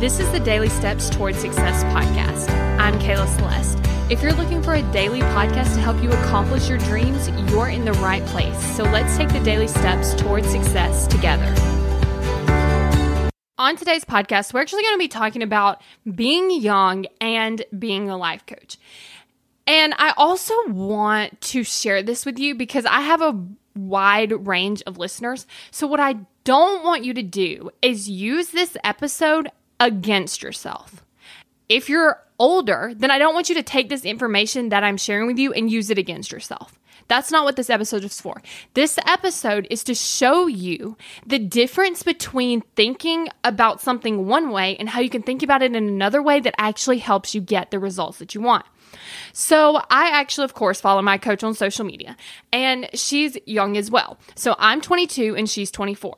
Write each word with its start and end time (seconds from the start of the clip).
This 0.00 0.18
is 0.18 0.30
the 0.32 0.40
Daily 0.40 0.68
Steps 0.68 1.08
Towards 1.08 1.38
Success 1.38 1.84
podcast. 1.84 2.50
I'm 2.80 2.98
Kayla 2.98 3.28
Celeste. 3.36 3.78
If 4.10 4.22
you're 4.22 4.32
looking 4.32 4.60
for 4.60 4.74
a 4.74 4.82
daily 4.90 5.20
podcast 5.20 5.74
to 5.74 5.80
help 5.80 6.02
you 6.02 6.10
accomplish 6.10 6.68
your 6.68 6.78
dreams, 6.78 7.28
you're 7.50 7.68
in 7.68 7.84
the 7.84 7.92
right 7.94 8.22
place. 8.26 8.58
So 8.76 8.82
let's 8.82 9.16
take 9.16 9.28
the 9.28 9.38
daily 9.40 9.68
steps 9.68 10.12
towards 10.14 10.50
success 10.50 11.06
together. 11.06 11.46
On 13.56 13.76
today's 13.76 14.04
podcast, 14.04 14.52
we're 14.52 14.62
actually 14.62 14.82
going 14.82 14.96
to 14.96 14.98
be 14.98 15.08
talking 15.08 15.44
about 15.44 15.80
being 16.12 16.50
young 16.50 17.06
and 17.20 17.64
being 17.78 18.10
a 18.10 18.16
life 18.16 18.44
coach. 18.46 18.76
And 19.68 19.94
I 19.96 20.12
also 20.16 20.54
want 20.66 21.40
to 21.40 21.62
share 21.62 22.02
this 22.02 22.26
with 22.26 22.40
you 22.40 22.56
because 22.56 22.84
I 22.84 23.00
have 23.00 23.22
a 23.22 23.46
wide 23.76 24.46
range 24.46 24.82
of 24.86 24.98
listeners. 24.98 25.46
So, 25.70 25.86
what 25.86 26.00
I 26.00 26.16
don't 26.42 26.82
want 26.82 27.04
you 27.04 27.14
to 27.14 27.22
do 27.22 27.70
is 27.80 28.10
use 28.10 28.48
this 28.48 28.76
episode 28.82 29.50
against 29.80 30.42
yourself. 30.42 31.04
If 31.68 31.88
you're 31.88 32.22
older, 32.38 32.92
then 32.96 33.10
I 33.10 33.18
don't 33.18 33.34
want 33.34 33.48
you 33.48 33.54
to 33.56 33.62
take 33.62 33.88
this 33.88 34.04
information 34.04 34.68
that 34.70 34.84
I'm 34.84 34.96
sharing 34.96 35.26
with 35.26 35.38
you 35.38 35.52
and 35.52 35.70
use 35.70 35.90
it 35.90 35.98
against 35.98 36.32
yourself. 36.32 36.78
That's 37.08 37.30
not 37.30 37.44
what 37.44 37.56
this 37.56 37.70
episode 37.70 38.04
is 38.04 38.20
for. 38.20 38.40
This 38.72 38.98
episode 39.06 39.66
is 39.70 39.84
to 39.84 39.94
show 39.94 40.46
you 40.46 40.96
the 41.26 41.38
difference 41.38 42.02
between 42.02 42.62
thinking 42.76 43.28
about 43.42 43.80
something 43.80 44.26
one 44.26 44.50
way 44.50 44.76
and 44.76 44.88
how 44.88 45.00
you 45.00 45.10
can 45.10 45.22
think 45.22 45.42
about 45.42 45.62
it 45.62 45.76
in 45.76 45.88
another 45.88 46.22
way 46.22 46.40
that 46.40 46.54
actually 46.58 46.98
helps 46.98 47.34
you 47.34 47.40
get 47.40 47.70
the 47.70 47.78
results 47.78 48.18
that 48.18 48.34
you 48.34 48.40
want. 48.40 48.64
So, 49.32 49.76
I 49.90 50.10
actually, 50.10 50.44
of 50.44 50.54
course, 50.54 50.80
follow 50.80 51.02
my 51.02 51.18
coach 51.18 51.42
on 51.42 51.54
social 51.54 51.84
media, 51.84 52.16
and 52.52 52.88
she's 52.94 53.36
young 53.44 53.76
as 53.76 53.90
well. 53.90 54.18
So, 54.36 54.54
I'm 54.56 54.80
22 54.80 55.34
and 55.36 55.50
she's 55.50 55.72
24. 55.72 56.14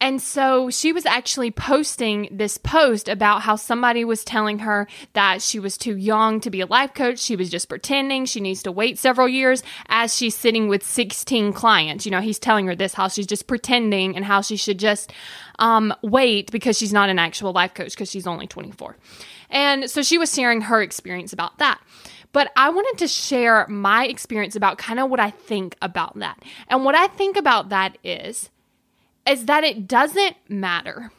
And 0.00 0.22
so 0.22 0.70
she 0.70 0.92
was 0.92 1.04
actually 1.04 1.50
posting 1.50 2.28
this 2.30 2.56
post 2.56 3.06
about 3.06 3.42
how 3.42 3.56
somebody 3.56 4.02
was 4.04 4.24
telling 4.24 4.60
her 4.60 4.88
that 5.12 5.42
she 5.42 5.58
was 5.60 5.76
too 5.76 5.96
young 5.96 6.40
to 6.40 6.50
be 6.50 6.60
a 6.60 6.66
life 6.66 6.94
coach. 6.94 7.18
She 7.18 7.36
was 7.36 7.50
just 7.50 7.68
pretending. 7.68 8.26
She 8.26 8.40
needs 8.40 8.62
to 8.64 8.72
wait 8.72 8.98
several 8.98 9.28
years 9.28 9.62
as 9.88 10.16
she's 10.16 10.34
sitting 10.34 10.68
with 10.68 10.82
16 10.82 11.52
clients. 11.52 12.04
You 12.04 12.10
know, 12.10 12.20
he's 12.20 12.38
telling 12.38 12.66
her 12.66 12.74
this, 12.74 12.94
how 12.94 13.08
she's 13.08 13.26
just 13.26 13.46
pretending 13.46 14.16
and 14.16 14.24
how 14.24 14.40
she 14.40 14.56
should 14.56 14.78
just 14.78 15.12
um, 15.58 15.94
wait 16.02 16.50
because 16.50 16.76
she's 16.78 16.92
not 16.92 17.08
an 17.08 17.18
actual 17.18 17.52
life 17.52 17.74
coach 17.74 17.92
because 17.92 18.10
she's 18.10 18.26
only 18.26 18.46
24. 18.46 18.96
And 19.50 19.90
so 19.90 20.02
she 20.02 20.18
was 20.18 20.32
sharing 20.34 20.62
her 20.62 20.82
experience 20.82 21.32
about 21.32 21.58
that. 21.58 21.80
But 22.32 22.52
I 22.56 22.70
wanted 22.70 22.98
to 22.98 23.08
share 23.08 23.66
my 23.68 24.06
experience 24.06 24.54
about 24.54 24.78
kind 24.78 25.00
of 25.00 25.10
what 25.10 25.20
I 25.20 25.30
think 25.30 25.76
about 25.82 26.18
that. 26.20 26.42
And 26.68 26.84
what 26.84 26.94
I 26.94 27.08
think 27.08 27.36
about 27.36 27.70
that 27.70 27.98
is 28.04 28.50
is 29.26 29.46
that 29.46 29.64
it 29.64 29.86
doesn't 29.86 30.36
matter. 30.48 31.12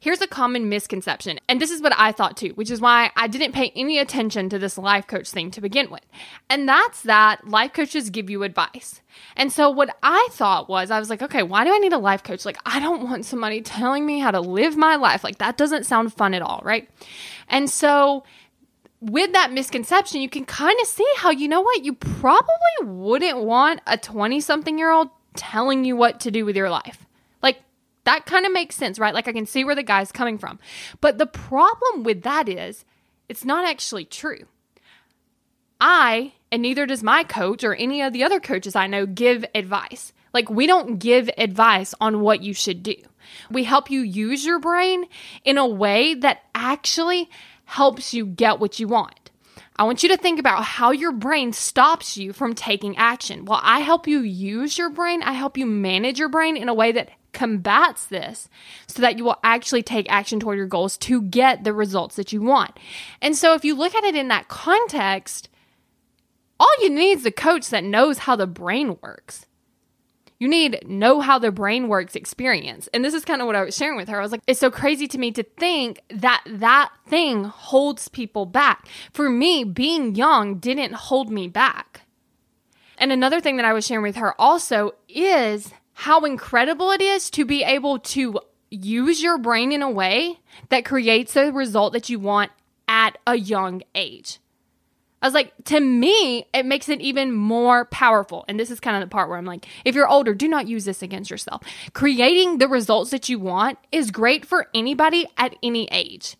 Here's 0.00 0.22
a 0.22 0.26
common 0.26 0.68
misconception, 0.68 1.38
and 1.48 1.60
this 1.60 1.70
is 1.70 1.82
what 1.82 1.92
I 1.96 2.12
thought 2.12 2.36
too, 2.36 2.50
which 2.50 2.70
is 2.70 2.80
why 2.80 3.10
I 3.14 3.26
didn't 3.26 3.52
pay 3.52 3.72
any 3.76 3.98
attention 3.98 4.48
to 4.48 4.58
this 4.58 4.78
life 4.78 5.06
coach 5.06 5.30
thing 5.30 5.50
to 5.50 5.60
begin 5.60 5.90
with. 5.90 6.04
And 6.48 6.68
that's 6.68 7.02
that 7.02 7.46
life 7.46 7.72
coaches 7.74 8.10
give 8.10 8.30
you 8.30 8.42
advice. 8.42 9.02
And 9.36 9.52
so 9.52 9.70
what 9.70 9.96
I 10.02 10.28
thought 10.32 10.68
was, 10.68 10.90
I 10.90 10.98
was 10.98 11.10
like, 11.10 11.22
okay, 11.22 11.42
why 11.42 11.64
do 11.64 11.74
I 11.74 11.78
need 11.78 11.92
a 11.92 11.98
life 11.98 12.22
coach? 12.22 12.44
Like, 12.44 12.58
I 12.64 12.80
don't 12.80 13.04
want 13.04 13.26
somebody 13.26 13.60
telling 13.60 14.06
me 14.06 14.18
how 14.18 14.30
to 14.30 14.40
live 14.40 14.76
my 14.76 14.96
life. 14.96 15.22
Like, 15.22 15.38
that 15.38 15.56
doesn't 15.56 15.84
sound 15.84 16.12
fun 16.12 16.34
at 16.34 16.42
all, 16.42 16.60
right? 16.64 16.88
And 17.48 17.68
so 17.68 18.24
with 19.00 19.32
that 19.32 19.52
misconception, 19.52 20.20
you 20.20 20.28
can 20.28 20.44
kind 20.44 20.78
of 20.80 20.86
see 20.86 21.08
how, 21.16 21.30
you 21.30 21.48
know 21.48 21.60
what, 21.60 21.84
you 21.84 21.92
probably 21.92 22.46
wouldn't 22.82 23.38
want 23.38 23.80
a 23.86 23.98
20 23.98 24.40
something 24.40 24.78
year 24.78 24.90
old 24.90 25.10
telling 25.34 25.84
you 25.84 25.96
what 25.96 26.20
to 26.20 26.30
do 26.30 26.44
with 26.44 26.56
your 26.56 26.70
life. 26.70 27.05
That 28.06 28.24
kind 28.24 28.46
of 28.46 28.52
makes 28.52 28.76
sense, 28.76 28.98
right? 28.98 29.12
Like, 29.12 29.26
I 29.26 29.32
can 29.32 29.46
see 29.46 29.64
where 29.64 29.74
the 29.74 29.82
guy's 29.82 30.12
coming 30.12 30.38
from. 30.38 30.60
But 31.00 31.18
the 31.18 31.26
problem 31.26 32.04
with 32.04 32.22
that 32.22 32.48
is, 32.48 32.84
it's 33.28 33.44
not 33.44 33.68
actually 33.68 34.04
true. 34.04 34.46
I, 35.80 36.32
and 36.52 36.62
neither 36.62 36.86
does 36.86 37.02
my 37.02 37.24
coach 37.24 37.64
or 37.64 37.74
any 37.74 38.00
of 38.00 38.12
the 38.12 38.22
other 38.22 38.38
coaches 38.38 38.76
I 38.76 38.86
know, 38.86 39.06
give 39.06 39.44
advice. 39.56 40.12
Like, 40.32 40.48
we 40.48 40.68
don't 40.68 40.98
give 40.98 41.28
advice 41.36 41.94
on 42.00 42.20
what 42.20 42.42
you 42.42 42.54
should 42.54 42.84
do. 42.84 42.94
We 43.50 43.64
help 43.64 43.90
you 43.90 44.00
use 44.02 44.46
your 44.46 44.60
brain 44.60 45.06
in 45.44 45.58
a 45.58 45.66
way 45.66 46.14
that 46.14 46.42
actually 46.54 47.28
helps 47.64 48.14
you 48.14 48.24
get 48.24 48.60
what 48.60 48.78
you 48.78 48.86
want. 48.86 49.30
I 49.74 49.82
want 49.82 50.04
you 50.04 50.08
to 50.10 50.16
think 50.16 50.38
about 50.38 50.62
how 50.62 50.92
your 50.92 51.12
brain 51.12 51.52
stops 51.52 52.16
you 52.16 52.32
from 52.32 52.54
taking 52.54 52.96
action. 52.96 53.44
While 53.44 53.60
I 53.64 53.80
help 53.80 54.06
you 54.06 54.20
use 54.20 54.78
your 54.78 54.90
brain, 54.90 55.22
I 55.22 55.32
help 55.32 55.58
you 55.58 55.66
manage 55.66 56.20
your 56.20 56.28
brain 56.28 56.56
in 56.56 56.68
a 56.68 56.74
way 56.74 56.92
that 56.92 57.10
combats 57.36 58.06
this 58.06 58.48
so 58.88 59.02
that 59.02 59.18
you 59.18 59.24
will 59.24 59.38
actually 59.44 59.82
take 59.82 60.10
action 60.10 60.40
toward 60.40 60.56
your 60.56 60.66
goals 60.66 60.96
to 60.96 61.22
get 61.22 61.62
the 61.62 61.72
results 61.72 62.16
that 62.16 62.32
you 62.32 62.42
want. 62.42 62.76
And 63.22 63.36
so 63.36 63.54
if 63.54 63.64
you 63.64 63.76
look 63.76 63.94
at 63.94 64.02
it 64.02 64.16
in 64.16 64.28
that 64.28 64.48
context, 64.48 65.48
all 66.58 66.82
you 66.82 66.90
need 66.90 67.18
is 67.18 67.26
a 67.26 67.30
coach 67.30 67.68
that 67.68 67.84
knows 67.84 68.18
how 68.18 68.34
the 68.34 68.46
brain 68.46 68.96
works. 69.02 69.46
You 70.38 70.48
need 70.48 70.86
know 70.86 71.20
how 71.20 71.38
the 71.38 71.50
brain 71.50 71.88
works 71.88 72.14
experience. 72.14 72.88
And 72.92 73.04
this 73.04 73.14
is 73.14 73.24
kind 73.24 73.40
of 73.40 73.46
what 73.46 73.56
I 73.56 73.62
was 73.62 73.76
sharing 73.76 73.96
with 73.96 74.08
her. 74.08 74.18
I 74.18 74.22
was 74.22 74.32
like, 74.32 74.42
it's 74.46 74.60
so 74.60 74.70
crazy 74.70 75.06
to 75.08 75.18
me 75.18 75.30
to 75.32 75.42
think 75.42 76.00
that 76.10 76.42
that 76.46 76.90
thing 77.06 77.44
holds 77.44 78.08
people 78.08 78.44
back. 78.44 78.86
For 79.12 79.30
me, 79.30 79.64
being 79.64 80.14
young 80.14 80.58
didn't 80.58 80.92
hold 80.92 81.30
me 81.30 81.48
back. 81.48 82.02
And 82.98 83.12
another 83.12 83.40
thing 83.40 83.56
that 83.56 83.66
I 83.66 83.72
was 83.72 83.86
sharing 83.86 84.02
with 84.02 84.16
her 84.16 84.38
also 84.40 84.92
is 85.08 85.72
how 85.98 86.20
incredible 86.26 86.90
it 86.90 87.00
is 87.00 87.30
to 87.30 87.46
be 87.46 87.64
able 87.64 87.98
to 87.98 88.38
use 88.70 89.22
your 89.22 89.38
brain 89.38 89.72
in 89.72 89.80
a 89.80 89.90
way 89.90 90.38
that 90.68 90.84
creates 90.84 91.32
the 91.32 91.50
result 91.50 91.94
that 91.94 92.10
you 92.10 92.18
want 92.18 92.52
at 92.86 93.16
a 93.26 93.34
young 93.36 93.82
age. 93.94 94.38
I 95.22 95.26
was 95.26 95.34
like, 95.34 95.52
to 95.64 95.80
me, 95.80 96.46
it 96.52 96.66
makes 96.66 96.90
it 96.90 97.00
even 97.00 97.32
more 97.32 97.86
powerful. 97.86 98.44
And 98.48 98.60
this 98.60 98.70
is 98.70 98.80
kind 98.80 98.96
of 98.96 99.00
the 99.00 99.12
part 99.12 99.30
where 99.30 99.38
I'm 99.38 99.46
like, 99.46 99.66
if 99.84 99.94
you're 99.94 100.08
older, 100.08 100.34
do 100.34 100.46
not 100.46 100.68
use 100.68 100.84
this 100.84 101.02
against 101.02 101.30
yourself. 101.30 101.62
Creating 101.94 102.58
the 102.58 102.68
results 102.68 103.10
that 103.12 103.28
you 103.28 103.38
want 103.38 103.78
is 103.90 104.10
great 104.10 104.44
for 104.44 104.66
anybody 104.74 105.26
at 105.38 105.56
any 105.62 105.88
age. 105.90 106.36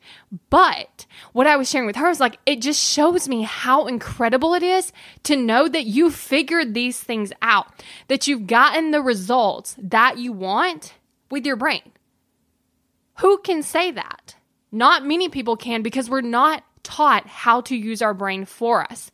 But 0.50 1.06
what 1.32 1.46
I 1.46 1.56
was 1.56 1.70
sharing 1.70 1.86
with 1.86 1.96
her 1.96 2.10
is 2.10 2.20
like, 2.20 2.38
it 2.44 2.60
just 2.60 2.80
shows 2.80 3.28
me 3.28 3.42
how 3.42 3.86
incredible 3.86 4.52
it 4.52 4.62
is 4.62 4.92
to 5.22 5.36
know 5.36 5.68
that 5.68 5.86
you 5.86 6.10
figured 6.10 6.74
these 6.74 7.00
things 7.00 7.32
out, 7.40 7.82
that 8.08 8.26
you've 8.26 8.46
gotten 8.46 8.90
the 8.90 9.00
results 9.00 9.74
that 9.78 10.18
you 10.18 10.32
want 10.32 10.94
with 11.30 11.46
your 11.46 11.56
brain. 11.56 11.92
Who 13.20 13.38
can 13.38 13.62
say 13.62 13.90
that? 13.90 14.36
Not 14.70 15.06
many 15.06 15.30
people 15.30 15.56
can 15.56 15.82
because 15.82 16.10
we're 16.10 16.20
not 16.20 16.62
taught 16.86 17.26
how 17.26 17.60
to 17.62 17.76
use 17.76 18.00
our 18.00 18.14
brain 18.14 18.44
for 18.44 18.82
us. 18.82 19.10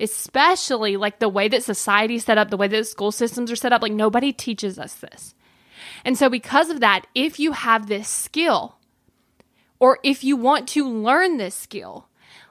Especially 0.00 0.96
like 0.96 1.20
the 1.20 1.28
way 1.28 1.46
that 1.46 1.62
society's 1.62 2.24
set 2.24 2.36
up, 2.36 2.50
the 2.50 2.56
way 2.56 2.66
that 2.66 2.86
school 2.88 3.12
systems 3.12 3.52
are 3.52 3.56
set 3.56 3.72
up, 3.72 3.80
like 3.80 3.92
nobody 3.92 4.32
teaches 4.32 4.76
us 4.76 4.94
this. 4.96 5.34
And 6.04 6.18
so, 6.18 6.28
because 6.28 6.68
of 6.68 6.80
that, 6.80 7.06
if 7.14 7.38
you 7.38 7.52
have 7.52 7.86
this 7.86 8.08
skill, 8.08 8.76
or 9.78 10.00
if 10.02 10.24
you 10.24 10.36
want 10.36 10.66
to 10.70 10.88
learn 10.88 11.36
this 11.36 11.54
skill, 11.54 12.08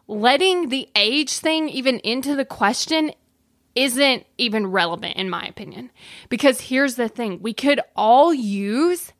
letting 0.08 0.70
the 0.70 0.88
age 0.96 1.38
thing 1.38 1.68
even 1.68 2.00
into 2.00 2.36
the 2.36 2.46
question 2.46 3.12
isn't 3.76 4.26
even 4.38 4.68
relevant, 4.68 5.18
in 5.18 5.30
my 5.30 5.44
opinion. 5.46 5.92
Because 6.30 6.62
here's 6.62 6.96
the 6.96 7.10
thing 7.10 7.40
we 7.42 7.54
could 7.54 7.82
all 7.96 8.34
use 8.34 9.12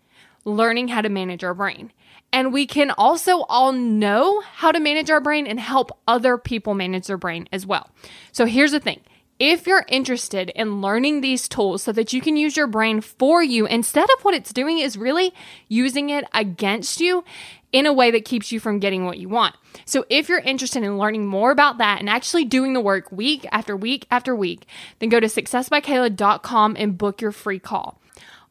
learning 0.46 0.90
how 0.90 1.02
to 1.02 1.10
manage 1.10 1.44
our 1.44 1.54
brain. 1.54 1.92
And 2.34 2.52
we 2.52 2.66
can 2.66 2.90
also 2.90 3.44
all 3.44 3.72
know 3.72 4.42
how 4.42 4.72
to 4.72 4.80
manage 4.80 5.12
our 5.12 5.22
brain 5.22 5.46
and 5.46 5.60
help 5.60 5.92
other 6.08 6.38
people 6.40 6.74
manage 6.74 7.06
their 7.06 7.18
brain 7.18 7.48
as 7.52 7.66
well. 7.66 7.92
So 8.32 8.46
here's 8.46 8.72
the 8.72 8.80
thing. 8.80 9.02
If 9.40 9.68
you're 9.68 9.86
interested 9.88 10.50
in 10.56 10.82
learning 10.82 11.22
these 11.22 11.48
tools 11.48 11.84
so 11.84 11.92
that 11.92 12.12
you 12.12 12.22
can 12.22 12.36
use 12.36 12.58
your 12.58 12.66
brain 12.66 13.02
for 13.02 13.44
you, 13.44 13.68
instead 13.68 14.10
of 14.10 14.24
what 14.26 14.34
it's 14.34 14.52
doing 14.52 14.80
is 14.80 14.98
really 14.98 15.34
using 15.68 16.10
it 16.10 16.26
against 16.34 17.00
you 17.00 17.24
in 17.72 17.86
a 17.86 17.94
way 17.94 18.10
that 18.12 18.26
keeps 18.26 18.52
you 18.52 18.60
from 18.60 18.80
getting 18.80 19.06
what 19.06 19.18
you 19.18 19.30
want. 19.30 19.56
So 19.86 20.06
if 20.10 20.30
you're 20.30 20.40
interested 20.40 20.84
in 20.84 20.98
learning 20.98 21.26
more 21.26 21.52
about 21.52 21.78
that 21.80 22.00
and 22.00 22.10
actually 22.10 22.46
doing 22.46 22.74
the 22.74 22.80
work 22.80 23.12
week 23.12 23.46
after 23.52 23.76
week 23.76 24.08
after 24.10 24.36
week, 24.36 24.66
then 25.00 25.10
go 25.10 25.20
to 25.20 25.28
successbykayla.com 25.28 26.76
and 26.80 26.98
book 26.98 27.22
your 27.22 27.32
free 27.32 27.60
call. 27.60 28.00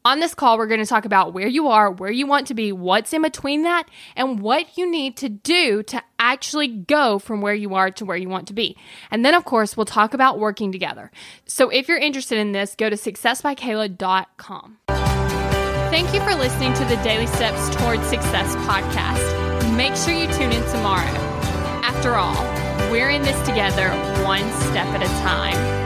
On 0.05 0.19
this 0.19 0.35
call, 0.35 0.57
we're 0.57 0.67
going 0.67 0.81
to 0.81 0.85
talk 0.85 1.05
about 1.05 1.33
where 1.33 1.47
you 1.47 1.69
are, 1.69 1.89
where 1.89 2.11
you 2.11 2.27
want 2.27 2.47
to 2.47 2.53
be, 2.53 2.73
what's 2.73 3.13
in 3.13 3.21
between 3.21 3.63
that, 3.63 3.85
and 4.17 4.41
what 4.41 4.77
you 4.77 4.89
need 4.89 5.15
to 5.17 5.29
do 5.29 5.81
to 5.83 6.03
actually 6.19 6.67
go 6.67 7.19
from 7.19 7.39
where 7.39 7.53
you 7.53 7.73
are 7.75 7.89
to 7.91 8.03
where 8.03 8.17
you 8.17 8.27
want 8.27 8.49
to 8.49 8.53
be. 8.53 8.75
And 9.11 9.23
then, 9.23 9.33
of 9.33 9.45
course, 9.45 9.77
we'll 9.77 9.85
talk 9.85 10.13
about 10.13 10.39
working 10.39 10.73
together. 10.73 11.09
So 11.45 11.69
if 11.69 11.87
you're 11.87 11.97
interested 11.97 12.37
in 12.37 12.51
this, 12.51 12.75
go 12.75 12.89
to 12.89 12.97
successbykayla.com. 12.97 14.77
Thank 14.87 16.13
you 16.13 16.19
for 16.19 16.35
listening 16.35 16.73
to 16.73 16.83
the 16.83 16.97
Daily 16.97 17.27
Steps 17.27 17.73
Towards 17.77 18.05
Success 18.07 18.55
podcast. 18.67 19.77
Make 19.77 19.95
sure 19.95 20.13
you 20.13 20.27
tune 20.33 20.51
in 20.51 20.69
tomorrow. 20.71 21.17
After 21.81 22.15
all, 22.15 22.43
we're 22.91 23.09
in 23.09 23.21
this 23.21 23.39
together, 23.47 23.87
one 24.25 24.51
step 24.63 24.87
at 24.87 25.01
a 25.01 25.07
time. 25.23 25.82